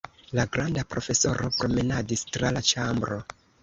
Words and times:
La 0.37 0.45
granda 0.55 0.85
profesoro 0.93 1.53
promenadis 1.59 2.27
tra 2.35 2.57
la 2.59 2.69
ĉambro. 2.75 3.25